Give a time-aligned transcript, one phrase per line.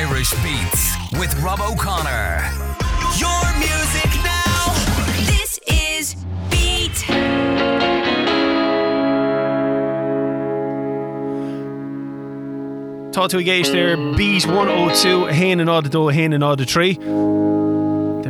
[0.00, 2.40] Irish Beats with Rob O'Connor.
[3.18, 4.72] Your music now.
[5.28, 6.16] This is
[6.48, 7.04] Beat.
[13.12, 16.98] Tá tú géis there beat 102 hain and odd do hain and odd tree.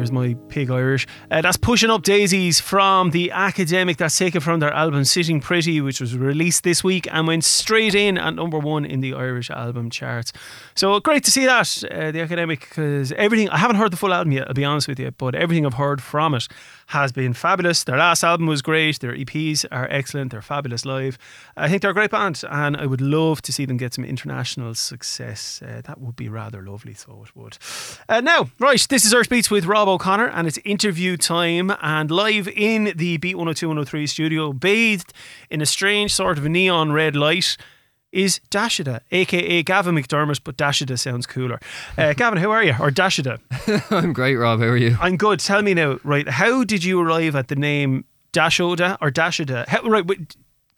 [0.01, 1.07] There's my pig Irish.
[1.31, 3.99] Uh, that's pushing up daisies from the academic.
[3.99, 7.95] That's taken from their album Sitting Pretty, which was released this week and went straight
[7.95, 10.33] in at number one in the Irish album charts.
[10.75, 13.51] So great to see that uh, the academic because everything.
[13.51, 14.49] I haven't heard the full album yet.
[14.49, 16.49] I'll be honest with you, but everything I've heard from it
[16.87, 17.85] has been fabulous.
[17.85, 19.01] Their last album was great.
[19.01, 20.31] Their EPs are excellent.
[20.33, 21.19] They're fabulous live.
[21.59, 24.05] I think they're a great band, and I would love to see them get some
[24.05, 25.61] international success.
[25.63, 27.59] Uh, that would be rather lovely, so it would.
[28.09, 32.11] Uh, now, right, this is Irish Beats with Rob O'Connor, and it's interview time, and
[32.11, 35.13] live in the Beat 102 103 studio, bathed
[35.51, 37.57] in a strange sort of neon red light.
[38.13, 41.61] Is Dashida, aka Gavin McDermott, but Dashida sounds cooler.
[41.97, 42.73] Uh, Gavin, how are you?
[42.81, 43.39] Or Dashida?
[43.91, 44.59] I'm great, Rob.
[44.61, 44.97] How are you?
[45.01, 45.39] I'm good.
[45.39, 46.29] Tell me now, right?
[46.29, 49.69] How did you arrive at the name Dashoda or Dashida?
[49.69, 50.05] How, right,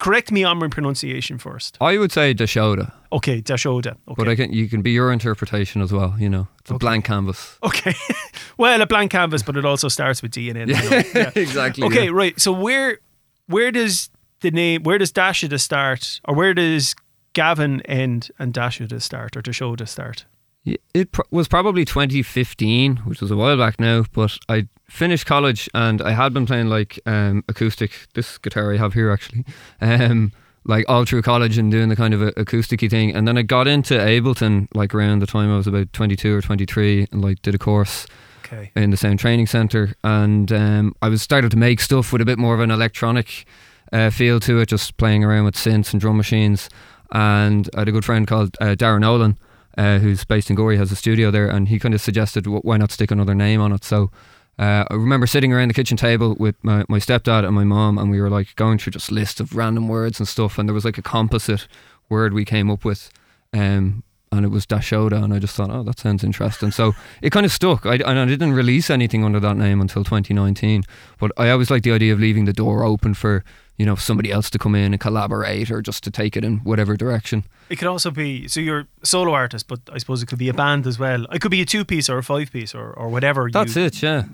[0.03, 1.77] correct me on my pronunciation first.
[1.81, 3.95] I would say Dashoda, Okay, Dashoda.
[4.07, 4.15] Okay.
[4.17, 6.15] but I can you can be your interpretation as well.
[6.19, 7.57] You know, it's a blank canvas.
[7.63, 7.93] okay.
[8.57, 10.55] well, a blank canvas, but it also starts with D it.
[10.57, 11.01] you know.
[11.15, 11.31] Yeah.
[11.35, 11.85] exactly.
[11.85, 12.11] Okay, yeah.
[12.11, 12.39] right.
[12.39, 12.99] So where
[13.47, 14.09] where does
[14.41, 16.95] the name where does Dashoda start, or where does
[17.33, 20.25] Gavin end and Dashoda start, or Dashoda start?
[20.65, 24.05] It pr- was probably 2015, which was a while back now.
[24.13, 27.91] But I finished college and I had been playing like um, acoustic.
[28.13, 29.45] This guitar I have here actually.
[29.81, 30.31] Um,
[30.65, 33.41] like all through college and doing the kind of a acousticy thing, and then I
[33.41, 37.41] got into Ableton like around the time I was about 22 or 23, and like
[37.41, 38.07] did a course
[38.45, 38.71] Okay.
[38.73, 42.25] in the same training center, and um, I was started to make stuff with a
[42.25, 43.43] bit more of an electronic
[43.91, 46.69] uh, feel to it, just playing around with synths and drum machines.
[47.11, 49.37] And I had a good friend called uh, Darren Nolan,
[49.77, 52.63] uh, who's based in Gorey, has a studio there, and he kind of suggested "Wh-
[52.63, 53.83] why not stick another name on it.
[53.83, 54.11] So
[54.59, 57.97] uh, I remember sitting around the kitchen table with my, my stepdad and my mom,
[57.97, 60.73] and we were like going through just lists of random words and stuff, and there
[60.73, 61.67] was like a composite
[62.09, 63.11] word we came up with.
[63.51, 66.71] Um, and it was Dashoda, and I just thought, oh, that sounds interesting.
[66.71, 67.85] So it kind of stuck.
[67.85, 70.83] I, and I didn't release anything under that name until 2019.
[71.19, 73.43] But I always like the idea of leaving the door open for
[73.77, 76.57] you know somebody else to come in and collaborate, or just to take it in
[76.59, 77.43] whatever direction.
[77.73, 80.47] It could also be so you're a solo artist, but I suppose it could be
[80.47, 81.25] a band as well.
[81.33, 83.49] It could be a two piece or a five piece or, or whatever.
[83.51, 84.25] That's you, it, yeah.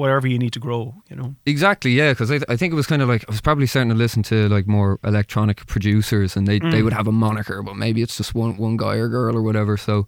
[0.00, 1.34] Whatever you need to grow, you know.
[1.44, 2.12] Exactly, yeah.
[2.12, 4.22] Because I, I think it was kind of like I was probably starting to listen
[4.24, 8.16] to like more electronic producers, and they they would have a moniker, but maybe it's
[8.16, 9.76] just one one guy or girl or whatever.
[9.76, 10.06] So,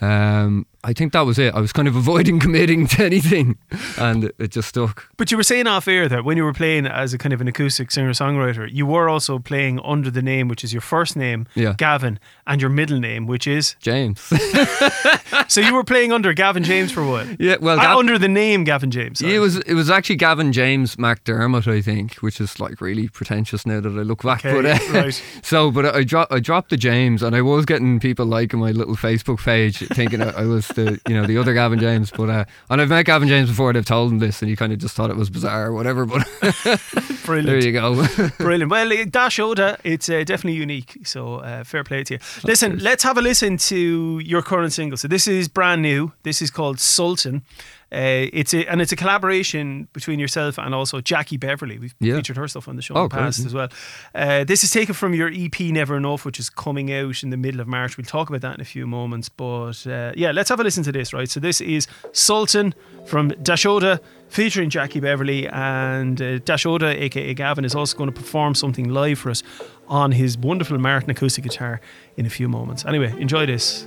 [0.00, 1.52] um, I think that was it.
[1.54, 3.58] I was kind of avoiding committing to anything,
[3.98, 5.08] and it, it just stuck.
[5.18, 7.42] But you were saying off air that when you were playing as a kind of
[7.42, 11.16] an acoustic singer songwriter, you were also playing under the name, which is your first
[11.16, 11.74] name, Yeah.
[11.76, 13.76] Gavin, and your middle name, which is.
[13.80, 14.32] James.
[15.48, 17.26] So you were playing under Gavin James for what?
[17.40, 19.18] yeah, well, Uh, under the name Gavin James.
[19.18, 19.34] sorry.
[19.34, 23.66] It was it was actually Gavin James McDermott, I think, which is like really pretentious
[23.66, 24.44] now that I look back.
[24.44, 25.22] Okay, but uh, right.
[25.42, 28.70] so, but I dropped I dropped the James, and I was getting people liking my
[28.70, 32.12] little Facebook page, thinking I was the you know the other Gavin James.
[32.12, 33.72] But uh, and I've met Gavin James before.
[33.72, 36.06] They've told him this, and he kind of just thought it was bizarre or whatever.
[36.06, 36.28] But
[37.26, 38.06] there you go.
[38.38, 38.70] Brilliant.
[38.70, 40.98] Well, uh, Dash Oda, it's uh, definitely unique.
[41.04, 42.04] So uh, fair play
[42.44, 44.96] Listen, let's have a listen to your current single.
[44.96, 46.12] So this is brand new.
[46.22, 47.42] This is called Sultan.
[47.92, 51.76] Uh, it's a, and it's a collaboration between yourself and also Jackie Beverly.
[51.76, 52.14] We've Yeah.
[52.16, 53.46] featured her stuff on the show Oh, in the past yeah.
[53.46, 53.68] as well.
[54.14, 57.36] Uh, this is taken from your EP Never Enough, which is coming out in the
[57.36, 57.96] middle of March.
[57.96, 59.28] We'll talk about that in a few moments.
[59.28, 61.28] But uh, yeah, let's have a listen to this, right?
[61.28, 62.74] So this is Sultan
[63.06, 68.54] from Dashoda featuring Jackie Beverly and uh, Dashoda, aka Gavin, is also going to perform
[68.54, 69.42] something live for us
[69.90, 71.80] on his wonderful Martin acoustic guitar
[72.16, 72.84] in a few moments.
[72.86, 73.86] Anyway, enjoy this.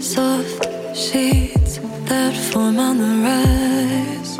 [0.00, 4.36] Soft sheets that form on the rise.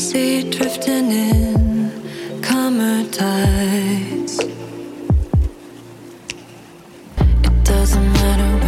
[0.00, 4.38] Sea drifting in, calmer tides.
[7.18, 8.59] It doesn't matter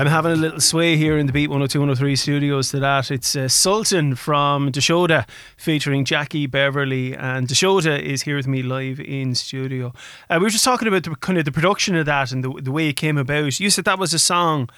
[0.00, 3.10] I'm having a little sway here in the Beat 102 103 studios to that.
[3.10, 8.98] It's uh, Sultan from Dashoda featuring Jackie Beverly, and Dashoda is here with me live
[8.98, 9.92] in studio.
[10.30, 12.50] Uh, we were just talking about the kind of the production of that and the,
[12.62, 13.60] the way it came about.
[13.60, 14.70] You said that was a song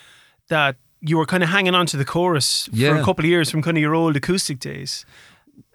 [0.48, 3.48] that you were kind of hanging on to the chorus for a couple of years
[3.48, 5.06] from kind of your old acoustic days.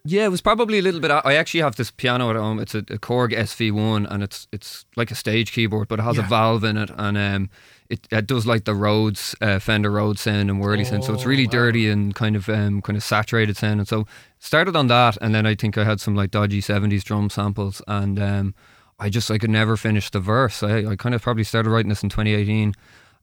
[0.10, 1.12] Yeah, it was probably a little bit.
[1.12, 2.60] I actually have this piano at home.
[2.60, 6.16] It's a, a Korg SV1, and it's it's like a stage keyboard, but it has
[6.16, 6.26] Yeah.
[6.26, 7.50] a valve in it, and um,
[7.90, 11.04] it, it does like the Rhodes uh, Fender Rhodes sound and whirly sound.
[11.04, 11.52] So it's Oh, really wow.
[11.60, 13.80] dirty and kind of um, kind of saturated sound.
[13.82, 14.06] And so
[14.40, 17.82] started on that, and then I think I had some like dodgy '70s drum samples,
[17.88, 18.56] and um,
[19.00, 20.64] I just I could never finish the verse.
[20.64, 22.74] I, I kind of probably started writing this in 2018,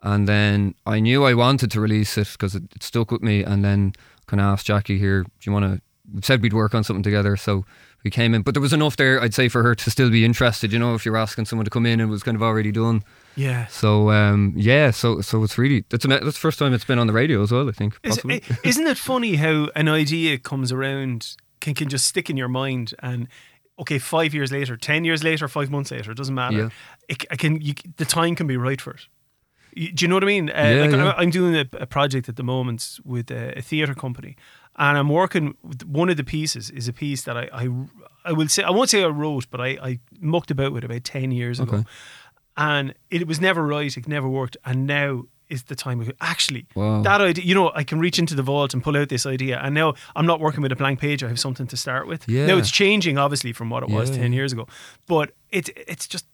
[0.03, 3.43] and then I knew I wanted to release it because it, it stuck with me,
[3.43, 3.95] and then
[4.27, 5.81] kind of asked Jackie here, do you want to?
[6.23, 7.65] Said we'd work on something together, so
[8.05, 8.43] we came in.
[8.43, 10.71] But there was enough there, I'd say, for her to still be interested.
[10.73, 12.71] You know, if you're asking someone to come in, and it was kind of already
[12.73, 13.03] done.
[13.37, 13.67] Yeah.
[13.69, 17.07] So um, yeah, so so it's really that's that's the first time it's been on
[17.07, 17.69] the radio as well.
[17.69, 17.99] I think.
[18.03, 22.37] Is, i- isn't it funny how an idea comes around can can just stick in
[22.37, 23.27] your mind and
[23.79, 26.57] okay, five years later, ten years later, five months later, it doesn't matter.
[26.59, 26.69] Yeah.
[27.09, 29.07] It, I can you, the time can be right for it.
[29.75, 30.51] You- Do you know what I mean?
[30.51, 31.15] Uh, Yeah, like yeah.
[31.17, 34.37] I'm doing a, a project at the moment with a, a theatre company,
[34.77, 35.57] and I'm working.
[35.63, 37.69] With one of the pieces is a piece that I, I,
[38.25, 41.05] I will say I won't say I wrote, but I, I mucked about with about
[41.05, 41.85] ten years ago,
[42.57, 43.97] and it was never right.
[43.97, 46.01] It never worked, and now is the time.
[46.01, 46.11] of.
[46.21, 47.03] Actually, Wow.
[47.03, 49.59] that idea, you know, I can reach into the vault and pull out this idea,
[49.63, 51.23] and now I'm not working with a blank page.
[51.23, 52.27] I have something to start with.
[52.29, 52.47] Yeah.
[52.47, 54.67] Now it's changing, obviously, from what it was Yeah, ten years ago,
[55.07, 56.27] but it it's just.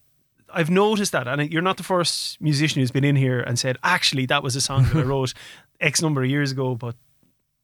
[0.52, 3.76] I've noticed that, and you're not the first musician who's been in here and said,
[3.84, 5.32] "Actually, that was a song that I wrote
[5.80, 6.96] X number of years ago, but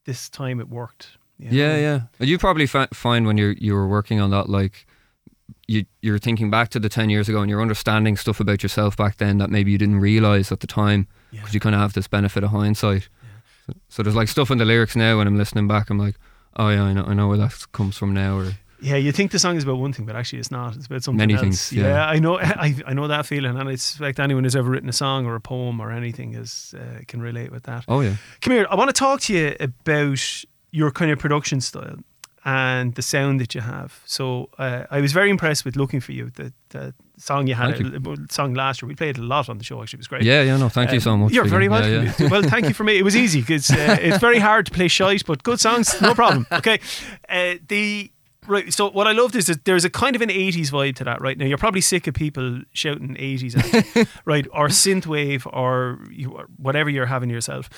[0.07, 1.55] this time it worked." You know?
[1.55, 1.99] Yeah, yeah.
[2.25, 4.87] You probably fi- find when you're you were working on that, like
[5.67, 8.97] you you're thinking back to the ten years ago, and you're understanding stuff about yourself
[8.97, 11.41] back then that maybe you didn't realize at the time, Yeah.
[11.41, 13.07] because you kind of have this benefit of hindsight.
[13.67, 16.15] So, so there's like stuff in the lyrics now when I'm listening back, I'm like,
[16.55, 18.39] oh yeah, I know, I know where that comes from now.
[18.39, 20.75] Or Yeah, you think the song is about one thing, but actually it's not.
[20.75, 21.41] It's about something Many else.
[21.41, 22.05] things, yeah.
[22.07, 22.39] I know.
[22.67, 25.35] I, I know that feeling, and I suspect anyone who's ever written a song or
[25.35, 27.85] a poem or anything is uh, can relate with that.
[27.87, 28.67] oh yeah, Come here.
[28.69, 31.97] I want to talk to you about your kind of production style
[32.45, 33.99] and the sound that you have.
[34.05, 36.29] So uh, I was very impressed with looking for you.
[36.29, 38.87] The, the song you had, uh, song last year.
[38.87, 39.81] We played a lot on the show.
[39.81, 40.23] Actually, it was great.
[40.23, 40.55] yeah, yeah.
[40.57, 41.33] No, thank you Um, so much.
[41.33, 42.05] You're very welcome.
[42.05, 42.27] Yeah, yeah.
[42.29, 42.97] well, thank you for me.
[42.97, 46.13] It was easy because uh, it's very hard to play shite, but good songs, no
[46.13, 46.45] problem.
[46.51, 46.79] Okay,
[47.27, 48.11] uh, the
[48.47, 48.73] right.
[48.73, 51.21] So what I loved is that there's a kind of an '80s vibe to that.
[51.21, 55.99] Right now, you're probably sick of people shouting '80s, at you, right, or synthwave, or
[56.11, 57.69] you, or whatever you're having yourself,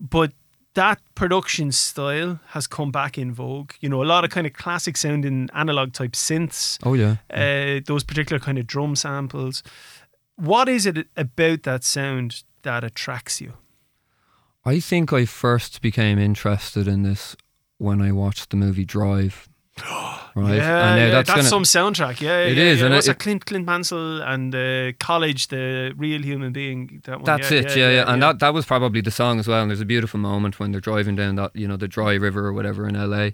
[0.00, 0.32] but.
[0.74, 3.72] That production style has come back in vogue.
[3.80, 7.16] You know, a lot of kind of classic sounding analog type synths Oh yeah.
[7.32, 9.64] uh, those particular kind of drum samples.
[10.36, 13.54] What is it about that sound that attracts you?
[14.64, 17.34] I think I first became interested in this
[17.78, 19.48] when I watched the movie Drive.
[20.40, 22.20] Right, Yeah, yeah, that's, that's, gonna, some soundtrack.
[22.20, 22.86] Yeah, It yeah, is, Yeah.
[22.86, 23.18] and What's it- that?
[23.18, 27.00] Clint Clint Mansell and uh, College, the real human being.
[27.04, 27.24] That one.
[27.24, 29.60] That's it, yeah, yeah, And that, that was probably the song as well.
[29.62, 32.46] And there's a beautiful moment when they're driving down that, you know, the dry river
[32.46, 33.30] or whatever in LA.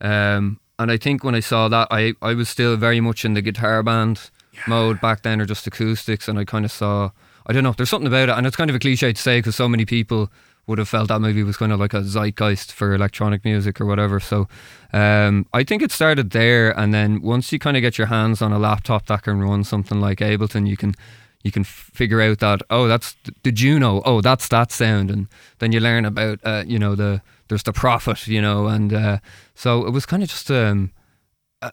[0.00, 3.34] Um, and I think when I saw that, I, I was still very much in
[3.34, 4.30] the guitar band
[4.66, 6.28] mode back then, or just acoustics.
[6.28, 7.10] And I kind of saw,
[7.46, 8.36] I don't know, there's something about it.
[8.36, 10.30] And it's kind of a cliche to say because so many people
[10.68, 13.86] would have felt that movie was kind of like a zeitgeist for electronic music or
[13.86, 14.20] whatever.
[14.20, 14.46] So
[14.92, 16.78] um, I think it started there.
[16.78, 19.64] And then once you kind of get your hands on a laptop that can run
[19.64, 20.94] something like Ableton, you can
[21.42, 25.28] you can figure out that oh that's the Juno oh that's that sound and
[25.60, 29.18] then you learn about uh, you know the there's the prophet you know and uh,
[29.54, 30.90] so it was kind of just um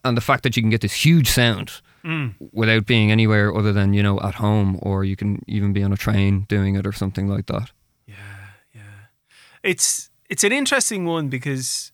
[0.03, 2.35] and the fact that you can get this huge sound Mm.
[2.53, 5.91] without being anywhere other than you know at home or you can even be on
[5.91, 7.71] a train doing it or something like that
[9.65, 11.91] It's it's an interesting one because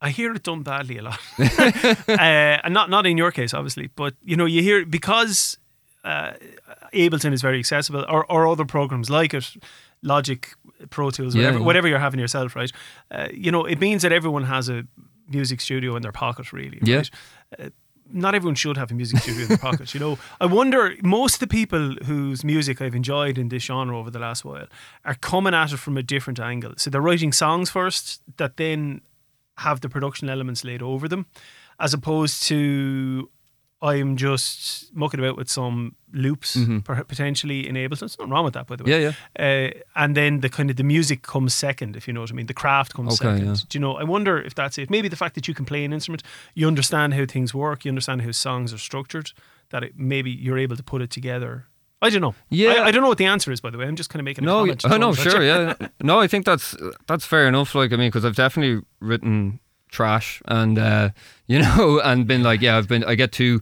[0.00, 3.88] I hear it done badly a lot, uh, and not not in your case, obviously,
[3.96, 5.58] but you know you hear because
[6.04, 6.32] uh,
[6.92, 9.56] Ableton is very accessible, or or other programs like it,
[10.02, 10.48] Logic,
[10.90, 11.64] Pro Tools, Yeah, whatever, yeah.
[11.66, 12.72] whatever you're having yourself, right?
[13.10, 14.84] Uh, you know, it means that everyone has a
[15.28, 16.78] music studio in their pocket, really.
[16.82, 16.96] Yeah.
[17.58, 17.72] Right?
[18.12, 19.94] Not everyone should have a music studio in their pocket.
[19.94, 23.98] You know, I wonder most of the people whose music I've enjoyed in this genre
[23.98, 24.66] over the last while
[25.04, 26.74] are coming at it from a different angle.
[26.76, 29.02] So they're writing songs first that then
[29.58, 31.26] have the production elements laid over them,
[31.78, 33.30] as opposed to
[33.82, 38.00] I'm just mucking about with some loops per- potentially in Ableton.
[38.00, 38.90] There's nothing wrong with that, by the way.
[39.02, 42.20] yeah yeah Uh, and then the kind of the music comes second, if you know
[42.20, 42.46] what I mean.
[42.46, 43.46] The craft comes Okay, second.
[43.46, 43.54] yeah.
[43.68, 43.96] Do you know?
[43.96, 44.90] I wonder if that's it.
[44.90, 46.22] Maybe the fact that you can play an instrument,
[46.54, 49.32] you understand how things work, you understand how songs are structured,
[49.70, 51.66] that it, maybe you're able to put it together.
[52.02, 52.34] I don't know.
[52.50, 52.70] Yeah.
[52.72, 53.86] I, I don't know what the answer is, by the way.
[53.86, 54.84] I'm just kind of making a no comment.
[54.86, 58.24] I know sure yeah no I think that's that's fair enough like I mean because
[58.24, 59.60] I've definitely written
[59.90, 61.10] trash and uh,
[61.46, 63.60] you know and been like yeah I've been I get too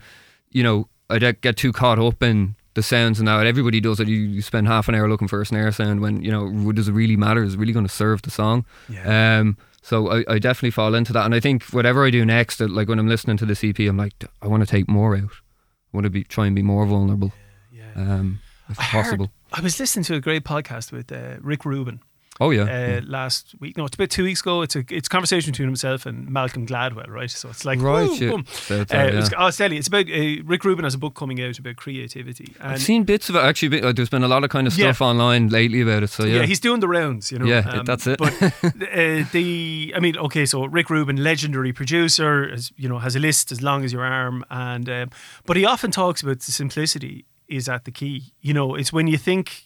[0.51, 3.99] you know I get get too caught up in the sounds and now everybody does
[3.99, 6.73] it you, you spend half an hour looking for a snare sound when you know
[6.73, 9.39] does it really matter is it really going to serve the song Yeah.
[9.41, 12.61] um So I, I definitely fall into that, and I think whatever I do next,
[12.61, 15.33] like when I'm listening to the EP I'm like, I want to take more out.
[15.33, 17.33] I want to be try and be more vulnerable,
[17.73, 17.93] Yeah.
[17.97, 19.31] um, if I heard- possible.
[19.53, 22.01] I was listening to a great podcast with uh, Rick Rubin
[22.41, 22.63] Oh yeah,
[22.99, 23.77] uh, last week.
[23.77, 24.63] No, it's about two weeks ago.
[24.63, 27.31] It's a it's a conversation between himself and Malcolm Gladwell, right?
[27.31, 28.09] So it's like right.
[28.09, 28.31] woo, yeah.
[28.31, 28.45] boom.
[28.49, 29.29] So it's, Uh, yeah.
[29.39, 32.55] I'll tell you, it's about uh, Rick Rubin has a book coming out about creativity.
[32.61, 33.83] And I've seen bits of it actually.
[33.83, 34.93] uh, There's been a lot of kind of Yeah.
[34.93, 36.11] stuff online lately about it.
[36.11, 36.37] So yeah.
[36.41, 37.47] yeah, he's doing the rounds, you know.
[37.47, 38.19] Yeah, that's it.
[38.19, 43.17] But uh, the, I mean, okay, so Rick Rubin, legendary producer, is, you know, has
[43.17, 45.11] a list as long as your arm, and um,
[45.45, 48.33] but he often talks about the simplicity is at the key.
[48.41, 49.65] You know, it's when you think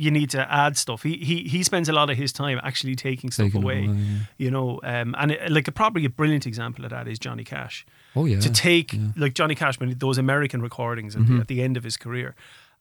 [0.00, 1.02] you need to add stuff.
[1.02, 3.84] He he he spends a lot of his time actually taking stuff Taking away.
[3.86, 4.18] away, yeah.
[4.38, 7.44] You know, um, and it, like a probably a brilliant example of that is Johnny
[7.44, 7.84] Cash
[8.16, 11.34] oh yeah, to take like Johnny Cash when those American recordings at, Mm-hmm.
[11.36, 12.34] the, at the end of his career.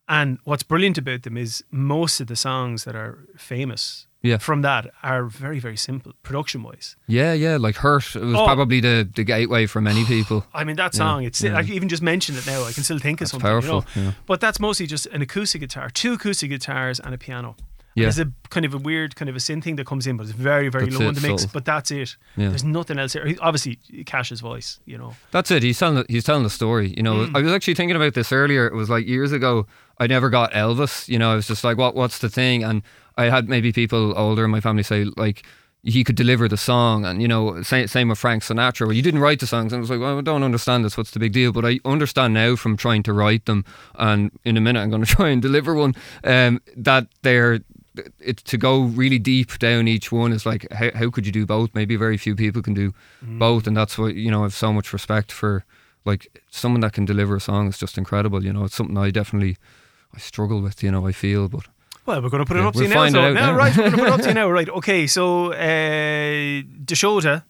[0.09, 4.37] And what's brilliant about them is most of the songs that are famous Yeah.
[4.39, 6.95] from that are very very simple production wise.
[7.07, 7.57] yeah, yeah.
[7.59, 8.45] Like Hurt, it was Oh.
[8.45, 10.41] probably the the gateway for many people.
[10.53, 11.57] I mean that Yeah, song, it's yeah.
[11.59, 12.63] I even just mention it now.
[12.69, 13.49] I can still think of That's something.
[13.49, 14.07] powerful, You know?
[14.07, 14.13] yeah.
[14.25, 17.55] But that's mostly just an acoustic guitar, two acoustic guitars, and a piano.
[17.97, 18.03] Yeah.
[18.03, 20.23] There's a kind of a weird kind of a synth thing that comes in, but
[20.27, 21.41] it's very very That's low it, in the mix.
[21.41, 21.53] subtle.
[21.53, 22.15] But that's it.
[22.35, 22.49] Yeah.
[22.49, 23.35] There's nothing else here.
[23.41, 24.79] Obviously, Cash's voice.
[24.85, 25.15] You know.
[25.31, 25.63] That's it.
[25.63, 26.93] He's telling the, he's telling the story.
[26.95, 27.35] You know, Mm.
[27.35, 28.67] I was actually thinking about this earlier.
[28.67, 29.65] It was like years ago.
[29.99, 31.07] I never got Elvis.
[31.07, 32.63] You know, I was just like, what What's the thing?
[32.63, 32.83] And
[33.17, 35.43] I had maybe people older in my family say like.
[35.83, 38.93] He could deliver the song, and you know, same, same with Frank Sinatra.
[38.93, 40.97] You didn't write the songs, and I was like, well, I don't understand this.
[40.97, 41.53] What's the big deal?
[41.53, 43.63] But I understand now from trying to write them,
[43.95, 45.93] and in a minute I'm going to try and deliver one.
[46.25, 47.59] Um, that they're
[48.19, 51.45] it to go really deep down each one is like how, how could you do
[51.45, 54.53] both maybe very few people can do both and that's what you know I have
[54.53, 55.63] so much respect for
[56.05, 59.11] like someone that can deliver a song is just incredible you know it's something I
[59.11, 59.57] definitely
[60.15, 61.65] I struggle with you know I feel but
[62.05, 63.09] Well, we're going to put it Yeah, up to you now.
[63.09, 63.55] So, now, now.
[63.55, 64.49] right, we're going to put it up to you now.
[64.49, 65.07] Right, okay.
[65.07, 67.43] So, uh, Dashoda,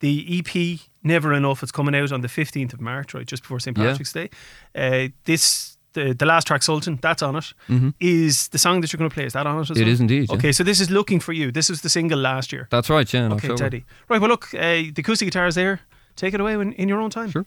[0.00, 3.60] the EP Never Enough, it's coming out on the 15th of March, right, just before
[3.60, 3.78] St.
[3.78, 3.84] Yeah.
[3.90, 4.28] Patrick's Day.
[4.74, 7.52] Uh, this, the, the last track, Sultan, that's on it.
[8.00, 9.88] Is the song that you're going to play, is that on it as It well?
[9.88, 10.36] is indeed, yeah.
[10.36, 11.50] Okay, so this is Looking For You.
[11.52, 12.68] This was the single last year.
[12.70, 13.54] that's right yeah Okay.
[13.54, 13.84] Teddy.
[14.08, 15.80] Right, well, look, uh, the acoustic guitar is there.
[16.16, 17.30] Take it away in, in your own time.
[17.30, 17.46] Sure.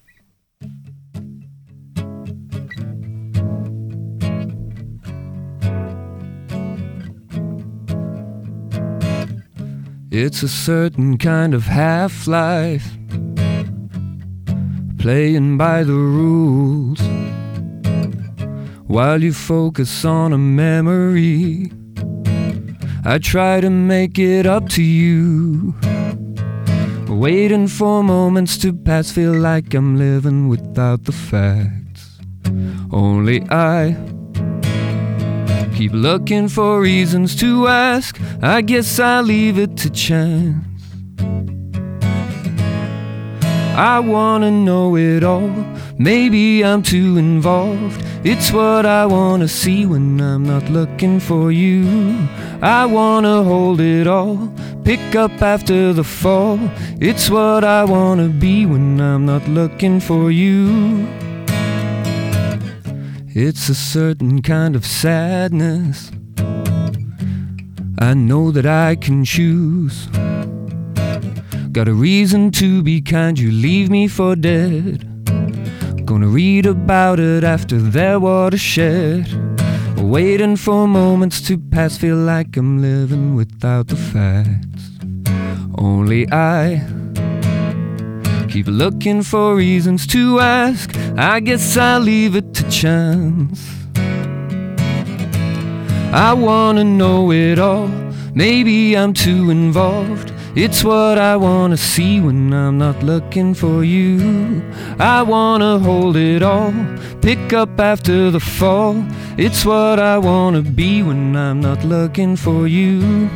[10.11, 12.85] It's a certain kind of half life,
[14.99, 16.99] playing by the rules.
[18.87, 21.71] While you focus on a memory,
[23.05, 25.73] I try to make it up to you.
[27.07, 32.19] Waiting for moments to pass, feel like I'm living without the facts.
[32.91, 33.95] Only I
[35.75, 38.19] keep looking for reasons to ask.
[38.41, 40.72] I guess I leave it to chance.
[43.75, 45.49] I wanna know it all.
[45.97, 48.05] Maybe I'm too involved.
[48.23, 52.27] It's what I wanna see when I'm not looking for you.
[52.61, 54.53] I wanna hold it all.
[54.83, 56.59] Pick up after the fall.
[56.99, 61.07] It's what I wanna be when I'm not looking for you.
[63.29, 66.11] It's a certain kind of sadness.
[67.97, 70.07] I know that I can choose.
[71.73, 75.09] Got a reason to be kind, you leave me for dead.
[76.05, 79.27] Gonna read about it after their watershed.
[79.97, 84.91] Waiting for moments to pass, feel like I'm living without the facts.
[85.75, 86.85] Only I
[88.49, 90.95] keep looking for reasons to ask.
[91.17, 93.67] I guess I'll leave it to chance.
[96.13, 97.89] I wanna know it all.
[98.35, 100.33] Maybe I'm too involved.
[100.55, 104.61] It's what I wanna see when I'm not looking for you.
[104.99, 106.71] I wanna hold it all,
[107.21, 109.03] pick up after the fall.
[109.35, 113.29] It's what I wanna be when I'm not looking for you.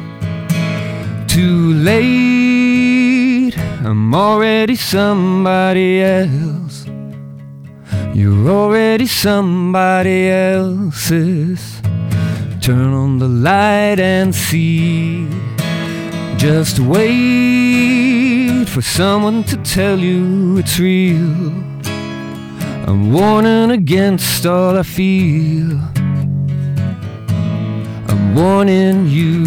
[1.27, 6.85] Too late, I'm already somebody else.
[8.13, 11.81] You're already somebody else's.
[12.61, 15.27] Turn on the light and see.
[16.37, 21.51] Just wait for someone to tell you it's real.
[22.87, 25.79] I'm warning against all I feel.
[28.07, 29.45] I'm warning you.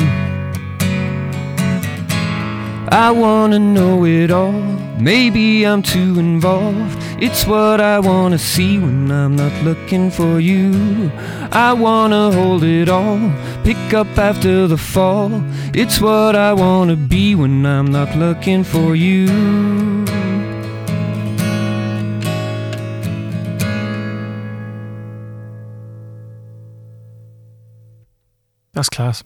[2.92, 4.60] I wanna know it all.
[4.98, 6.98] Maybe I'm too involved.
[7.22, 11.12] It's what I wanna see when I'm not looking for you.
[11.52, 13.20] I wanna hold it all,
[13.62, 15.30] pick up after the fall.
[15.72, 19.28] It's what I wanna be when I'm not looking for you.
[28.72, 29.22] That's class.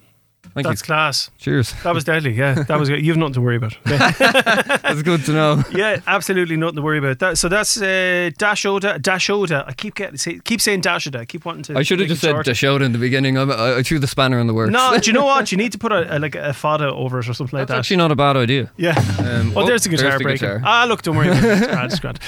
[0.54, 0.86] Thank That's you.
[0.86, 1.30] class.
[1.38, 1.74] Cheers.
[1.82, 2.32] That was deadly.
[2.32, 3.04] Yeah, that was good.
[3.04, 3.76] You've nothing to worry about.
[3.84, 5.62] That's good to know.
[5.72, 7.18] yeah, absolutely nothing to worry about.
[7.18, 8.98] That, so that's uh, Dash Oda.
[9.00, 9.64] Dash Oda.
[9.66, 11.18] I keep getting say, keep saying Dash Oda.
[11.20, 11.76] I keep wanting to.
[11.78, 12.52] I should have just said shorter.
[12.52, 13.36] Dashoda in the beginning.
[13.36, 14.72] I, I, threw the spanner in the works.
[14.72, 15.50] No, do you know what?
[15.50, 17.74] You need to put a, a like a fada over it or something like That's
[17.74, 17.78] that.
[17.80, 18.70] actually not a bad idea.
[18.76, 18.94] yeah.
[19.18, 20.46] Um, Oh, there's the guitar the breaking.
[20.48, 20.62] guitar.
[20.64, 21.50] Ah, look, don't worry about it.
[21.52, 22.18] It's grand, it's grand.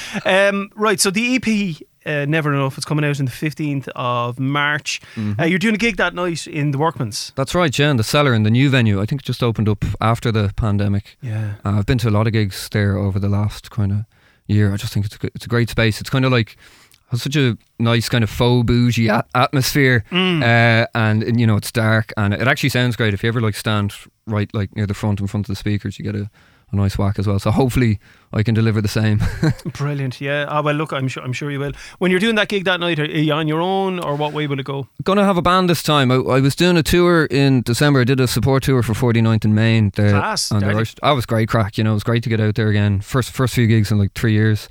[0.54, 1.76] Um, right, so the EP,
[2.06, 5.00] uh, Never Enough, it's coming out on the 15th of March.
[5.14, 5.40] Mm-hmm.
[5.40, 7.32] Uh, you're doing a gig that night in the Workman's.
[7.36, 9.00] That's right, yeah, in the cellar in the new venue.
[9.00, 11.16] I think it just opened up after the pandemic.
[11.20, 11.54] Yeah.
[11.64, 13.98] Uh, I've been to a lot of gigs there over the last kind of
[14.46, 14.72] year.
[14.72, 16.00] I just think it's a, it's a great space.
[16.00, 16.56] It's kind of like
[17.10, 20.42] has such a nice kind of faux bougie a- atmosphere, Mm.
[20.42, 23.14] uh, and, and, you know it's dark and it actually sounds great.
[23.14, 23.94] If you ever like stand
[24.26, 26.28] right like near the front in front of the speakers, you get a,
[26.72, 27.38] a nice whack as well.
[27.38, 28.00] So hopefully
[28.32, 29.20] I can deliver the same.
[29.72, 30.20] Brilliant.
[30.20, 30.46] Yeah.
[30.48, 31.72] Ah, well, look, I'm sure, I'm sure you will.
[31.98, 34.46] When you're doing that gig that night, are you on your own or what way
[34.46, 34.88] will it go?
[35.04, 36.10] Gonna have a band this time.
[36.10, 38.00] I, I was doing a tour in December.
[38.00, 39.90] I did a support tour for 49th and Main.
[39.94, 40.78] There Class, on the deadly.
[40.78, 40.94] Irish.
[41.02, 41.78] That was great crack.
[41.78, 43.00] You know, it was great to get out there again.
[43.00, 44.68] First first few gigs in like three years.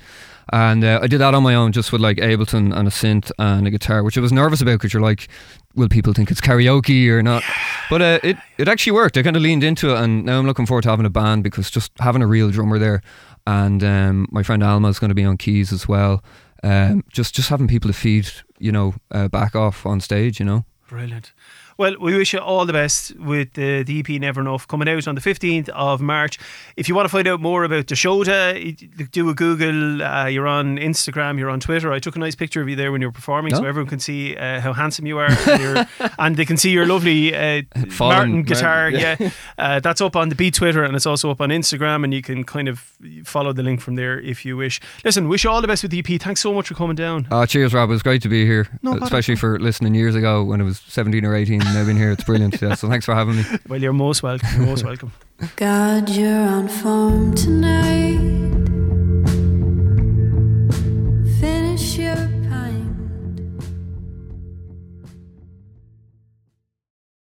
[0.52, 3.32] And uh, I did that on my own, just with like Ableton and a synth
[3.36, 5.26] and a guitar, which I was nervous about because you're like,
[5.74, 7.42] will people think it's karaoke or not?
[7.88, 9.16] But uh, it it actually worked.
[9.16, 11.42] I kind of leaned into it, and now I'm looking forward to having a band
[11.42, 13.02] because just having a real drummer there,
[13.46, 16.22] and um, my friend Alma is going to be on keys as well.
[16.62, 18.28] Um, just just having people to feed,
[18.58, 20.64] you know, uh, back off on stage, you know.
[20.88, 21.32] Brilliant.
[21.78, 25.06] Well, we wish you all the best with the, the EP Never Enough coming out
[25.06, 26.38] on the 15th of March.
[26.76, 30.02] If you want to find out more about Dashoda, do a Google.
[30.02, 31.92] Uh, you're on Instagram, you're on Twitter.
[31.92, 33.66] I took a nice picture of you there when you were performing so Oh.
[33.68, 35.28] everyone can see uh, how handsome you are.
[35.30, 35.84] And, you're-
[36.18, 37.62] and they can see your lovely uh,
[37.98, 38.90] Martin guitar.
[38.90, 39.16] Martin, Yeah.
[39.20, 39.30] yeah.
[39.58, 42.04] Uh, that's up on the Beat Twitter and it's also up on Instagram.
[42.04, 42.90] And you can kind of
[43.24, 44.80] follow the link from there if you wish.
[45.04, 46.20] Listen, wish you all the best with the EP.
[46.20, 47.26] Thanks so much for coming down.
[47.30, 47.90] Uh, cheers, Rob.
[47.90, 50.78] It was great to be here, No especially for listening years ago when it was
[50.88, 51.65] 17 or 18.
[51.74, 52.60] Now being here, it's brilliant.
[52.60, 53.44] Yeah, so thanks for having me.
[53.68, 54.48] Well, you're most welcome.
[54.56, 55.12] You're most welcome.
[55.56, 58.45] God, you're on form tonight.